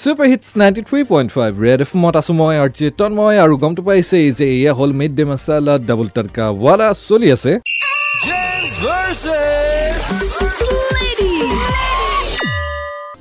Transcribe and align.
Super 0.00 0.28
hits 0.30 0.48
ninety 0.60 0.82
three 0.88 1.00
point 1.08 1.30
five 1.32 1.52
red 1.62 1.80
এফমত 1.84 2.14
আছোঁ 2.20 2.34
মই 2.36 2.54
আৰু 2.58 2.72
চেতন 2.78 3.10
মই 3.16 3.34
আৰু 3.44 3.54
গমটো 3.62 3.82
পাইছেই 3.88 4.28
যে 4.38 4.46
এয়া 4.52 4.72
হ'ল 4.78 4.90
মিড 5.00 5.12
ডে 5.18 5.24
মাছালা 5.30 5.74
ডাবল 5.88 6.08
টাটকা 6.14 6.44
ৱালা 6.62 6.88
চলি 7.00 7.28
আছে 7.36 7.52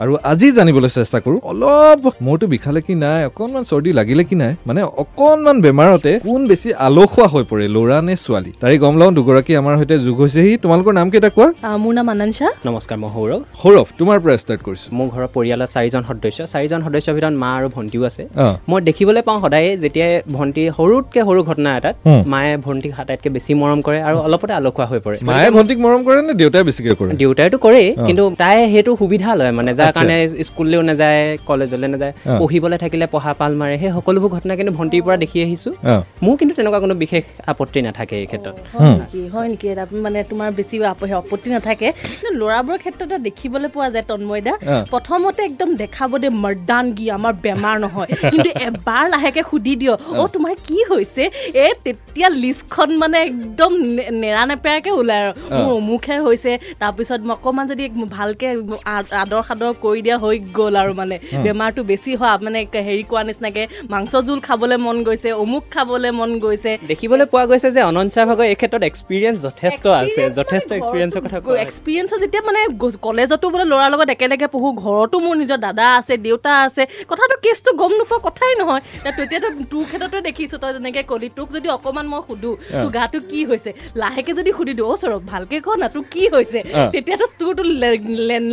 আৰু 0.04 0.14
আজি 0.32 0.48
জানিবলৈ 0.58 0.90
চেষ্টা 0.98 1.18
কৰোঁ 1.26 1.40
অলপ 1.52 2.02
মূৰটো 2.26 2.46
বিষালে 2.54 2.80
কি 2.88 2.94
নাই 3.04 3.20
অকণমান 3.30 3.64
চৰ্দি 3.72 3.92
লাগিলে 4.00 4.24
কি 4.30 4.36
নাই 4.42 4.52
মানে 4.68 4.82
অকণমান 5.04 5.58
বেমাৰতে 5.66 6.12
কোন 6.28 6.42
বেছি 6.50 6.70
আলসুৱা 6.88 7.26
হৈ 7.34 7.44
পৰে 7.52 7.66
ল'ৰা 7.76 7.98
নে 8.08 8.14
ছোৱালী? 8.24 8.52
তাৰে 8.62 8.76
গম 8.84 8.94
লওঁ 9.02 9.12
দুগৰাকী 9.18 9.52
আমাৰ 9.62 9.74
সৈতে 9.80 9.96
যোগ 10.08 10.18
হৈছেহি 10.24 10.52
তোমালোকৰ 10.64 10.92
নাম 11.00 11.08
কেইটা 11.14 11.30
কোৱা? 11.38 11.48
মোৰ 11.84 11.94
নাম 12.00 12.08
আনাঞ্চা 12.14 12.48
নমস্কাৰ 12.68 12.98
মই 13.02 13.10
সৌৰভ। 13.16 13.42
সৌৰভ 13.62 13.88
তোমাৰ 14.00 14.18
পৰা 14.24 14.36
ষ্টাৰ্ট 14.42 14.62
কৰিছোঁ। 14.68 14.90
মোৰ 14.98 15.08
ঘৰৰ 15.14 15.28
পৰিয়ালৰ 15.36 15.70
চাৰিজন 15.76 16.02
সদস্য। 16.10 16.40
চাৰিজন 16.54 16.80
সদস্যৰ 16.86 17.14
ভিতৰত 17.18 17.36
মা 17.44 17.50
আৰু 17.60 17.68
ভণ্টিও 17.76 18.04
আছে। 18.10 18.24
মই 18.70 18.80
দেখিবলৈ 18.90 19.22
পাওঁ 19.28 19.40
সদায় 19.44 19.68
যেতিয়াই 19.84 20.12
ভণ্টি 20.38 20.64
সৰুতকৈ 20.78 21.22
সৰু 21.28 21.42
ঘটনা 21.50 21.70
এটাত। 21.80 21.96
মায়ে 22.34 22.54
ভণ্টিক 22.66 22.92
আটাইতকৈ 23.02 23.30
বেছি 23.36 23.52
মৰম 23.62 23.80
কৰে 23.88 24.00
আৰু 24.08 24.18
অলপতে 24.28 24.54
আলসুৱা 24.60 24.86
হৈ 24.92 25.00
পৰে। 25.06 25.16
মায়ে 25.30 25.50
ভণ্টিক 25.56 25.78
মৰম 25.86 26.02
কৰে 26.08 26.20
নে 26.28 26.34
দেউতাই 26.42 26.64
বেছিকৈ 26.68 26.94
কৰে? 27.00 27.12
দেউতাইতো 27.22 27.58
কৰেই 27.66 27.88
কিন্তু 28.08 28.24
তাই 28.42 28.56
সেইটো 28.74 28.92
সুবিধা 29.02 29.30
লয় 29.40 29.54
মানে 29.60 29.72
যাৰ 29.80 29.88
কাৰণে 29.98 30.16
স্কুললৈও 30.48 30.82
নাযায় 30.90 31.20
কলেজলৈ 31.50 31.88
নাযায়। 31.94 32.14
পঢ়িবলৈ 32.42 32.78
থাকিলে 32.84 33.06
পঢ়া 33.14 33.32
পাল 33.40 33.52
মাৰে 33.62 33.76
সেই 33.82 33.92
সকলোবোৰ 33.98 34.30
ঘটনা 34.36 34.54
কিন্তু 34.60 34.74
ভণ্টিৰ 34.80 35.02
পৰা 35.06 35.18
দেখি 35.24 35.38
আহিছোঁ। 35.46 35.74
মোৰ 36.26 36.36
কিন্তু 36.40 36.54
তেনেকুৱা 36.56 36.80
কোনো 36.86 36.96
বিশেষ 37.04 37.24
আপত্তি 37.52 37.80
নাথাকে 37.88 38.16
এই 38.22 38.28
ক্ষেত্ৰত। 38.32 38.56
হয় 39.34 39.48
নেকি? 39.52 39.70
মানে 40.06 40.20
তোমাৰ 40.30 40.50
বেছি 40.58 40.76
আপ- 40.94 41.14
আপত্তি 41.22 41.50
নাথাকে। 41.56 41.88
কিন্তু 42.10 42.32
ল'ৰাবোৰৰ 42.42 42.78
ক্ষেত্ৰত 42.84 43.12
দেখিবলৈ 43.28 43.70
পোৱা 43.76 43.90
যায় 43.96 44.06
তন্ময়দা। 44.10 44.54
প্ৰথমতে 44.92 45.42
একদম 45.50 45.70
দেখাব 45.84 46.12
দে 46.24 46.30
মৰ্দানগি 46.44 47.06
আমাৰ 47.18 47.34
বেমাৰ 47.44 47.76
নহয়। 47.86 48.10
কিন্তু 48.32 48.50
এবাৰ 48.68 49.04
লাহেকে 49.14 49.42
সুধি 49.50 49.74
দিয় 49.82 49.94
অ 50.22 50.24
তোমাৰ 50.36 50.54
কি 50.68 50.78
হৈছে? 50.92 51.24
এ 51.64 51.66
তেতিয়া 51.86 52.30
লিষ্টখন 52.44 52.90
মানে 53.02 53.18
একদম 53.30 53.72
নেৰা 54.24 54.44
নেপেৰাকে 54.52 54.92
ওলাই 55.00 55.20
আৰু। 55.26 55.32
মোৰ 55.56 55.72
অমুকহে 55.82 56.18
হৈছে 56.28 56.52
তাৰপিছত 56.82 57.22
মই 57.28 57.36
অকণমান 57.40 57.66
যদি 57.72 57.84
ভালকে 58.18 58.48
আদৰ 59.24 59.42
সাদৰ 59.50 59.74
কৰি 59.86 60.00
দিয়া 60.06 60.18
হৈ 60.24 60.36
গ'ল 60.58 60.76
আৰু 60.84 60.94
মানে। 61.02 61.16
বেমাৰটো 61.46 61.82
বেছি 61.92 62.12
হোৱা 62.20 62.34
মানে 62.46 62.60
হেৰি 62.88 63.04
কোৱা 63.12 63.22
নিচিনাকে 63.28 63.64
মাংস 63.94 64.12
জোল 64.28 64.40
খাবলৈ 64.48 64.78
মন 64.86 64.98
গৈছে 65.08 65.30
অমুক 65.44 65.64
খাবলৈ 65.76 66.12
মন 66.20 66.32
গৈছে। 66.44 66.72
দেখিবলৈ 66.92 67.26
পোৱা 67.32 67.46
গৈছে 67.52 67.70
যে 67.76 67.82
অনঞ্চা 67.92 68.22
ভাগৰ 68.30 68.46
এই 68.52 68.58
ক্ষেত্ৰত 68.60 68.84
এক্সপিৰিয়েঞ্চ 68.92 69.38
যথেষ্ট 69.48 69.84
আছে 70.02 70.22
যথেষ্ট 70.40 70.70
এক্সপিৰিয়েঞ্চৰ 70.80 71.22
কথা 71.26 71.38
হৈছে। 71.38 71.62
এক্সপিৰিয়েঞ্চৰ 71.66 72.18
যেতিয়া 72.24 72.44
মানে 72.50 72.60
কলেজতো 73.08 73.46
বোলে 73.54 73.66
ল'ৰাৰ 73.72 73.90
লগত 73.94 74.10
একেলগে 74.16 74.48
পঢ়ো 74.54 74.70
ঘৰতো 74.84 75.16
মোৰ 75.26 75.36
নিজৰ 75.42 75.60
দাদা 75.68 75.86
আছে 76.00 76.14
দেউতা 76.28 76.52
আছে 76.66 76.84
কথাটো 77.12 77.36
কেছটো 77.46 77.70
গম 77.82 77.92
নোপোৱা 78.00 78.20
কথাই 78.28 78.54
নহয়। 78.62 78.82
তেতিয়াতো 79.18 79.48
তোৰ 79.72 79.84
ক্ষেত্ৰতে 79.90 80.20
দেখিছো 80.28 80.56
তই 80.62 80.72
যেনেকে 80.76 81.02
কলি 81.12 81.28
তোক 81.38 81.48
যদি 81.56 81.68
অকমান 81.78 82.06
মই 82.12 82.22
সুধো 82.28 82.52
তোৰ 82.82 82.92
গাটো 82.98 83.20
কি 83.32 83.40
হৈছে? 83.50 83.72
লাহেকে 84.02 84.32
যদি 84.40 84.52
সুধি 84.58 84.74
দিওঁ 84.78 84.88
অ' 84.94 85.00
সৌৰভ 85.02 85.22
ভালকে 85.34 85.58
ক 85.66 85.68
না 85.82 85.88
তোৰ 85.94 86.04
কি 86.14 86.24
হৈছে? 86.34 86.60
তেতিয়াতো 86.94 87.26
তোৰতো 87.40 87.64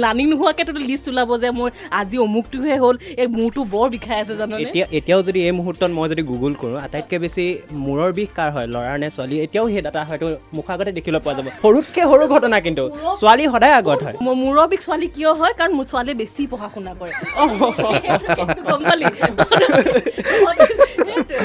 লানি 0.05 0.25
নোহোৱাকে 0.31 0.63
তোৰ 0.69 0.77
লিষ্ট 0.91 1.07
ওলাব 1.17 1.31
যে 1.42 1.48
মোৰ 1.59 1.69
আজি 2.00 2.17
অমুকটোহে 2.27 2.75
হ'ল 2.83 2.97
এই 3.22 3.27
মূৰটো 3.36 3.61
বৰ 3.75 3.86
বিষাই 3.95 4.19
আছে 4.22 4.34
জাননে? 4.41 4.56
এতিয়া 4.64 4.86
এতিয়াও 4.98 5.20
যদি 5.28 5.39
এই 5.48 5.55
মুহূৰ্তত 5.59 5.91
মই 5.98 6.06
যদি 6.12 6.22
গুগল 6.31 6.53
কৰোঁ 6.62 6.77
আটাইতকৈ 6.86 7.19
বেছি 7.25 7.45
মূৰৰ 7.86 8.11
বিষ 8.19 8.28
কাৰ 8.39 8.50
হয় 8.55 8.67
ল'ৰাৰ 8.75 8.97
নে 9.03 9.09
ছোৱালী? 9.17 9.37
এতিয়াও 9.47 9.67
সেই 9.72 9.83
ডাটা 9.87 10.00
হয়তো 10.11 10.27
মুখৰ 10.56 10.72
আগতে 10.75 10.92
দেখিবলৈ 10.98 11.20
পোৱা 11.25 11.34
যাব। 11.39 11.47
সৰুতকৈ 11.62 12.03
সৰু 12.12 12.25
ঘটনা 12.34 12.56
কিন্তু 12.67 12.84
ছোৱালী 13.20 13.44
সদায় 13.55 13.75
আগত 13.81 14.00
হয়। 14.06 14.17
মোৰ 14.25 14.34
মূৰৰ 14.42 14.67
বিষ 14.72 14.81
ছোৱালী 14.87 15.06
কিয় 15.17 15.31
হয়? 15.41 15.53
কাৰণ 15.59 15.72
মোৰ 15.78 15.84
ছোৱালীয়ে 15.91 16.17
বেছি 16.20 16.42
পঢ়া 16.53 16.69
শুনা 16.75 16.92
কৰে 17.00 17.12
সেইটো 18.05 18.27
কেছটো 18.39 18.62
গম 18.70 18.81
পালি? 18.89 19.05
সেইটোৱে, 21.06 21.39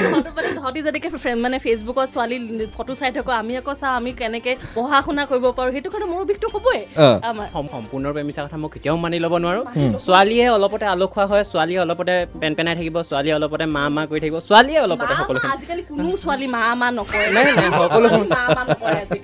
তহঁতে 0.74 0.90
তহঁতি 0.90 1.08
যেনেকে 1.10 1.34
মানে 1.36 1.56
ফেচবুকত 1.58 2.06
ছোৱালী 2.14 2.36
ফটো 2.76 2.92
চাই 2.94 3.10
থাকো 3.12 3.30
আমি 3.32 3.52
আকৌ 3.56 3.72
চাওঁ 3.74 3.94
আমি 3.96 4.10
কেনেকে 4.12 4.52
পঢ়া 4.74 4.98
শুনা 5.06 5.22
কৰিব 5.30 5.44
পাৰো 5.58 5.70
সেইটো 5.74 5.88
কাৰণে 5.92 6.06
মূৰৰ 6.12 6.24
বিষটো 6.30 6.48
হ'বই। 6.54 6.78
আমাৰ 7.22 7.46
সম- 7.54 7.70
সম্পূৰ্ণৰূপে 7.74 8.22
মিছা 8.28 8.40
কথা 8.44 8.56
মই 8.56 8.68
কেতিয়াও 8.74 8.96
মানি 9.04 9.16
ল'ব 9.24 9.34
নোৱাৰোঁ 9.44 9.64
ছোৱালীয়ে 9.98 10.46
অলপতে 10.56 10.84
আলসুৱা 10.94 11.24
হয় 11.30 11.44
ছোৱালীয়ে 11.52 11.80
অলপতে 11.84 12.14
পেন 12.40 12.52
পেনাই 12.58 12.74
থাকিব 12.78 12.96
ছোৱালীয়ে 13.08 13.34
অলপতে 13.38 13.64
মা 13.76 13.82
মা 13.96 14.02
কৰি 14.10 14.20
থাকিব 14.22 14.36
ছোৱালীয়ে 14.48 14.80
অলপতে 14.86 15.12
মা- 15.12 15.52
আজিকালি 15.54 15.82
কোনো 15.88 16.10
ছোৱালী 16.22 16.46
মা 16.54 16.60
মা 16.80 16.88
নকৰে 16.98 17.26
নাই, 17.36 17.44
নাই, 17.56 17.68
সকলো-। 17.72 18.10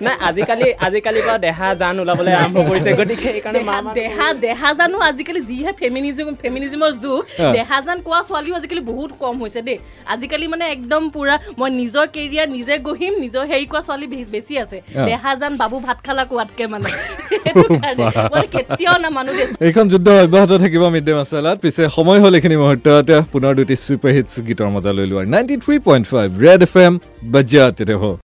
নাই 0.05 0.15
আজিকালি 0.29 0.67
আজিকালি 0.87 1.19
পৰা 1.21 1.37
দেহা 1.45 1.67
জান 1.81 1.95
ওলাবলৈ 1.99 2.33
আৰম্ভ 2.41 2.57
কৰিছে 2.69 2.89
গতিকে 2.99 3.27
সেইকাৰণে 3.27 3.59
মা 3.61 3.75
দেহা- 3.75 3.85
মা 3.85 3.93
দেহা 3.99 4.27
দেহা 4.45 4.69
জানো 4.79 4.97
আজিকালি 5.09 5.41
যিহে 5.49 5.71
ফেমিনিজম 5.81 6.27
ফেমিনিজমৰ 6.43 6.91
যুগ। 7.03 7.19
দেহা 7.55 7.77
জান 7.87 7.97
কোৱা 8.05 8.19
ছোৱালীও 8.29 8.55
আজিকালি 8.55 8.81
বহুত 8.91 9.11
কম 9.23 9.35
হৈছে 9.41 9.61
দেই 9.61 9.77
আজিকালি 10.13 10.45
মানে 10.47 10.65
একদম 10.75 11.03
পুৰা 11.09 11.35
মই 11.59 11.69
নিজৰ 11.81 12.05
কেৰিয়াৰ 12.15 12.47
নিজে 12.55 12.75
গঢ়িম 12.87 13.13
নিজৰ 13.23 13.43
হেৰি 13.51 13.65
কোৱা 13.71 13.81
ছোৱালী 13.87 14.07
বেছি 14.33 14.53
আছে। 14.63 14.77
দেহা 15.07 15.31
জান 15.41 15.53
বাবু 15.61 15.77
ভাত 15.87 15.97
খালা 16.05 16.23
কোৱাতকে 16.31 16.65
মানে। 16.73 16.89
কেতিয়াও 18.53 18.97
নামানো 19.05 19.31
এইখন 19.67 19.85
যুদ্ধ 19.91 20.07
অব্যাহত 20.25 20.51
থাকিব 20.63 20.83
মিড 20.93 21.03
ডে 21.07 21.13
মাছালাত। 21.19 21.57
পিছে 21.63 21.83
সময় 21.97 22.19
হ'ল 22.23 22.33
এইখিনি 22.37 22.55
মুহূৰ্তত। 22.63 23.09
পুনৰ 23.33 23.53
দুটি 23.59 23.75
ছুপাৰ 23.85 24.11
হিটছ 24.15 24.33
গীতৰ 24.47 24.69
মজা 24.75 24.91
লৈ 24.97 25.05
লোৱাৰ। 25.11 25.25
Ninety 25.35 25.55
three 25.63 25.75
point 25.87 26.05
five 26.13 26.27
red 26.45 26.61
F 26.67 26.73
M 26.85 26.93
বাজ্যাত 27.33 27.77